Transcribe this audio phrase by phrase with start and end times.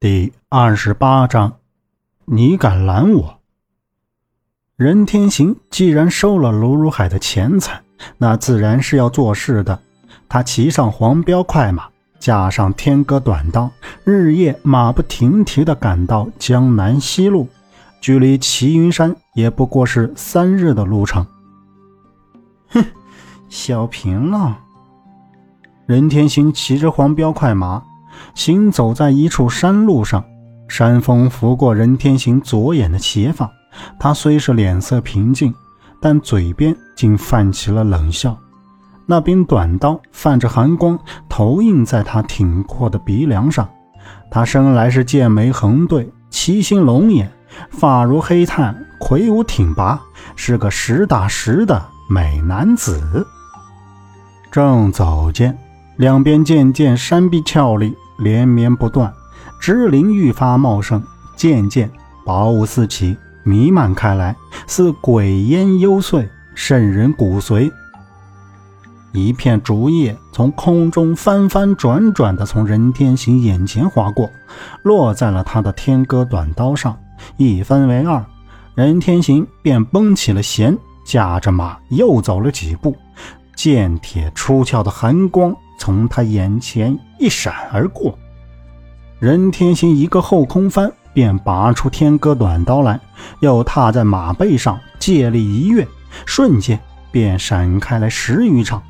[0.00, 1.54] 第二十八章，
[2.24, 3.40] 你敢拦我？
[4.76, 7.82] 任天行既然收了卢如海的钱财，
[8.16, 9.80] 那自然是要做事的。
[10.28, 11.88] 他骑上黄标快马，
[12.20, 13.68] 架上天戈短刀，
[14.04, 17.48] 日夜马不停蹄地赶到江南西路，
[18.00, 21.26] 距离齐云山也不过是三日的路程。
[22.68, 22.84] 哼，
[23.48, 24.60] 小平了。
[25.86, 27.82] 任天行骑着黄标快马。
[28.34, 30.24] 行走在一处山路上，
[30.68, 33.50] 山风拂过任天行左眼的斜发。
[33.98, 35.52] 他虽是脸色平静，
[36.00, 38.36] 但嘴边竟泛起了冷笑。
[39.06, 43.68] 那柄短刀泛着寒光，投映在他挺阔的鼻梁上。
[44.30, 47.30] 他生来是剑眉横对，七星龙眼，
[47.70, 50.00] 发如黑炭，魁梧挺拔，
[50.36, 53.26] 是个实打实的美男子。
[54.50, 55.56] 正走间，
[55.98, 57.94] 两边渐渐山壁峭立。
[58.18, 59.14] 连绵不断，
[59.60, 61.00] 枝林愈发茂盛，
[61.36, 61.88] 渐渐
[62.26, 64.34] 薄雾四起，弥漫开来，
[64.66, 67.70] 似鬼烟幽邃，渗人骨髓。
[69.12, 74.28] 一片竹叶从空中翻翻转转地从任天行眼前划过，
[74.82, 76.98] 落在了他的天戈短刀上，
[77.36, 78.24] 一分为二。
[78.74, 82.96] 任天行便绷起了弦，驾着马又走了几步，
[83.54, 85.54] 剑铁出鞘的寒光。
[85.78, 88.18] 从他眼前一闪而过，
[89.18, 93.00] 任天行一个后空翻，便拔出天戈短刀来，
[93.40, 95.86] 又踏在马背上，借力一跃，
[96.26, 96.78] 瞬间
[97.10, 98.82] 便闪开来十余丈。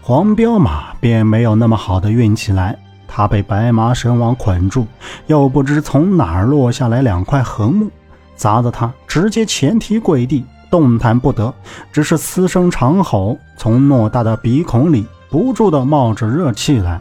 [0.00, 4.86] 黄骠马便没有那么好的运气来，他被白马绳网捆住，
[5.26, 7.90] 又不知从哪儿落下来两块横木，
[8.36, 11.52] 砸得他直接前蹄跪地，动弹不得，
[11.92, 15.04] 只是嘶声长吼，从偌大的鼻孔里。
[15.30, 17.00] 不住地冒着热气来，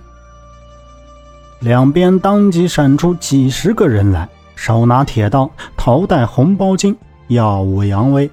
[1.60, 6.96] 两边当即闪出几十个人来，手拿铁刀，头戴红包巾，
[7.28, 8.30] 耀武扬威。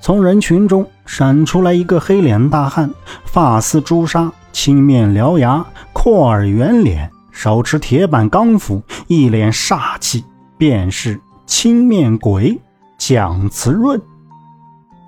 [0.00, 2.90] 从人群中闪出来一个黑脸大汉，
[3.24, 10.24] 发丝朱砂，青面獠牙，阔耳圆脸，手持铁板钢斧，一脸煞气，
[10.56, 12.60] 便是青面鬼
[12.98, 14.00] 蒋慈润。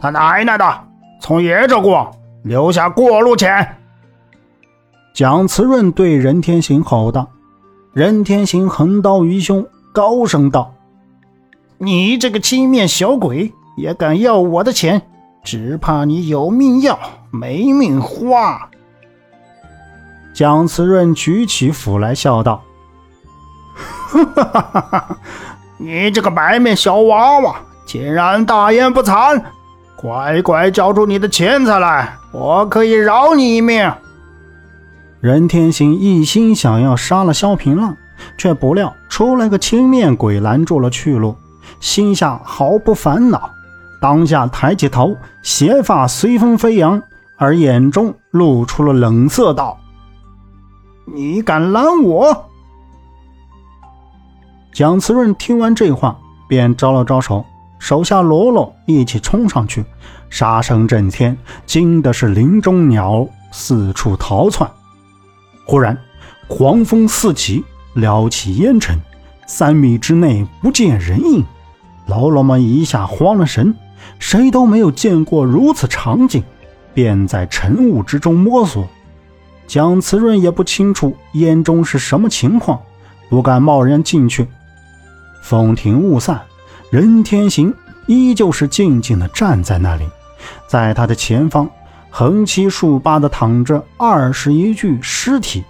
[0.01, 0.65] 他奶奶的，
[1.21, 2.11] 从爷这过！
[2.43, 3.77] 留下过路钱。
[5.15, 7.29] 蒋慈润对任天行吼道
[7.93, 10.73] ：“任天行横刀于胸，高声道
[11.79, 15.03] ：‘你这个青面小鬼，也敢要我的钱？
[15.43, 16.99] 只怕你有命要，
[17.31, 18.69] 没命花。’”
[20.33, 22.63] 蒋慈润举起斧来，笑道
[23.75, 25.19] ：“哈哈哈哈哈！
[25.79, 27.57] 你这个白面小娃娃，
[27.87, 29.43] 竟然大言不惭！
[30.01, 33.93] 乖乖交出你的钱财来！”我可以饶你一命。
[35.21, 37.97] 任天行一心想要杀了萧平浪，
[38.37, 41.35] 却不料出来个青面鬼拦住了去路，
[41.81, 43.51] 心下毫不烦恼，
[44.01, 47.03] 当下抬起头，斜发随风飞扬，
[47.37, 49.77] 而眼中露出了冷色，道
[51.13, 52.45] ：“你敢拦我？”
[54.73, 56.17] 蒋慈润听完这话，
[56.47, 57.45] 便招了招手。
[57.79, 59.85] 手下喽啰一起冲上去，
[60.29, 64.69] 杀声震天，惊的是林中鸟四处逃窜。
[65.65, 65.97] 忽然，
[66.49, 68.99] 狂风四起，撩起烟尘，
[69.47, 71.45] 三米之内不见人影。
[72.07, 73.75] 喽啰们一下慌了神，
[74.19, 76.43] 谁都没有见过如此场景，
[76.95, 78.89] 便在晨雾之中摸索。
[79.67, 82.81] 蒋慈润也不清楚烟中是什么情况，
[83.29, 84.49] 不敢贸然进去。
[85.43, 86.41] 风停雾散。
[86.91, 87.73] 任天行
[88.07, 90.05] 依旧是静静地站在那里，
[90.67, 91.69] 在他的前方
[92.11, 95.63] 横七竖八地躺着二十一具尸体，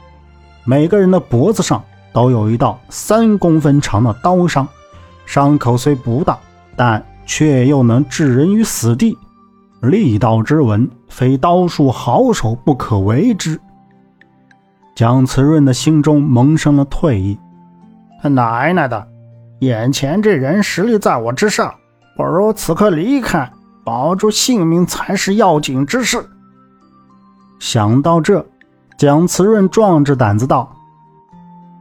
[0.65, 4.67] 每个人的脖子上都有一道三公分长的刀伤，
[5.27, 6.39] 伤口虽不大，
[6.77, 9.19] 但却又能置人于死地，
[9.83, 13.61] 利刀之纹，非刀术好手不可为之。
[14.95, 17.37] 蒋慈润的心中萌生了退意，
[18.23, 19.06] 他奶奶的！
[19.60, 21.75] 眼前这人实力在我之上，
[22.16, 23.50] 不如此刻离开，
[23.84, 26.25] 保住性命才是要紧之事。
[27.58, 28.46] 想到这，
[28.96, 30.72] 蒋慈润壮着胆子道：“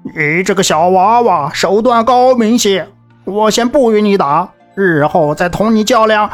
[0.04, 2.88] 你这个小娃娃手段高明些，
[3.26, 6.28] 我先不与你打，日后再同你较量。”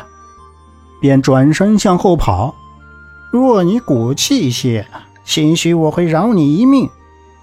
[1.02, 2.56] 便转身向后跑。
[3.34, 4.88] 若你骨气些，
[5.26, 6.90] 兴许我会饶你一命，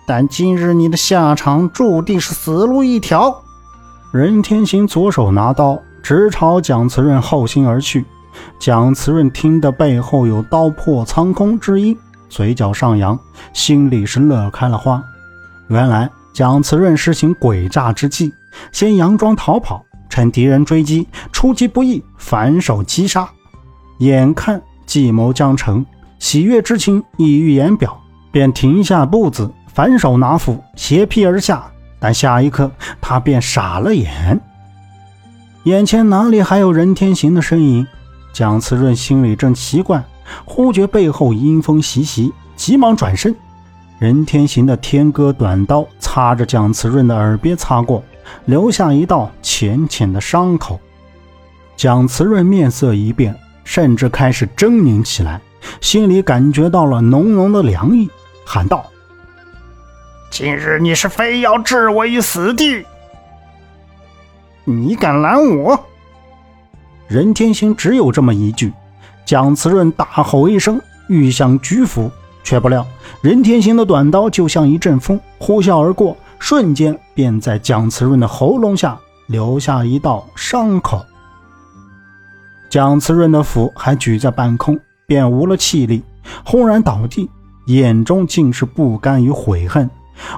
[0.06, 3.42] 但今日你的下场注定是死路一条。
[4.12, 8.04] 任天行左手拿刀，直朝蒋慈润后心而去。
[8.58, 11.96] 蒋慈润听得背后有刀破苍空之音，
[12.28, 13.16] 嘴角上扬，
[13.52, 15.00] 心里是乐开了花。
[15.68, 18.32] 原来蒋慈润施行诡诈之计，
[18.72, 23.28] 先佯装逃跑，趁敌人追击，出其不意反手击杀。
[23.98, 25.86] 眼看计谋将成，
[26.18, 27.96] 喜悦之情溢于言表，
[28.32, 31.70] 便停下步子，反手拿斧斜劈而下。
[32.00, 34.40] 但下一刻，他便傻了眼，
[35.64, 37.86] 眼前哪里还有任天行的身影？
[38.32, 40.02] 蒋慈润心里正奇怪，
[40.44, 43.34] 忽觉背后阴风习习，急忙转身。
[43.98, 48.02] 任天行的天歌短刀擦着蒋慈润的耳边擦过，
[48.46, 50.80] 留下一道浅浅的伤口。
[51.76, 55.40] 蒋慈润面色一变，甚至开始狰狞起来，
[55.82, 58.08] 心里感觉到了浓浓的凉意，
[58.46, 58.86] 喊道
[60.30, 62.86] ：“今日你是非要置我于死地？
[64.64, 65.78] 你敢拦我？”
[67.08, 68.72] 任天行只有这么一句，
[69.24, 72.10] 蒋慈润大吼一声，欲想举斧。
[72.42, 72.86] 却不料，
[73.20, 81.04] 任天行的短刀就像一阵风，呼啸而过，瞬间便在蒋慈润的喉咙下留下一道伤口。
[82.70, 86.02] 蒋慈润的斧还举在半空，便无了气力，
[86.42, 87.30] 轰然倒地，
[87.66, 89.88] 眼中尽是不甘与悔恨。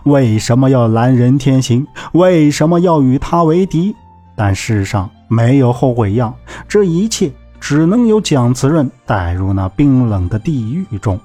[0.05, 1.87] 为什么要拦任天行？
[2.13, 3.95] 为什么要与他为敌？
[4.35, 6.35] 但世上没有后悔药，
[6.67, 7.31] 这一切
[7.61, 11.19] 只能由蒋慈润带入那冰冷的地狱中。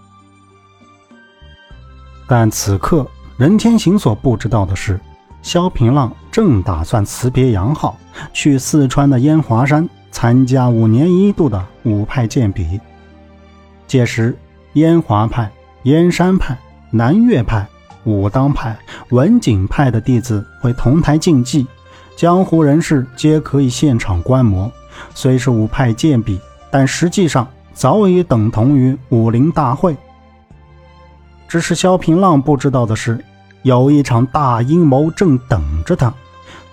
[2.27, 3.07] 但此刻，
[3.37, 4.99] 任天行所不知道的是，
[5.41, 7.97] 萧平浪正打算辞别杨浩，
[8.33, 12.79] 去四川的烟华山参加五年一度的五派剑比。
[13.87, 14.37] 届时，
[14.73, 15.49] 烟华派、
[15.83, 16.57] 燕山派、
[16.91, 17.65] 南岳派、
[18.07, 21.67] 武当派、文景派的弟子会同台竞技，
[22.15, 24.71] 江湖人士皆可以现场观摩。
[25.13, 26.39] 虽是武派剑比，
[26.71, 29.95] 但实际上早已等同于武林大会。
[31.49, 33.21] 只是萧平浪不知道的是，
[33.61, 36.13] 有一场大阴谋正等着他。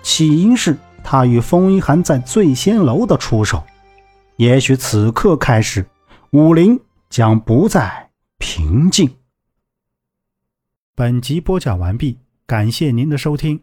[0.01, 3.61] 起因是他与风一寒在醉仙楼的出手。
[4.37, 5.85] 也许此刻开始，
[6.31, 6.79] 武林
[7.09, 9.09] 将不再平静。
[10.97, 13.59] 本集播讲完毕，感谢您的收听。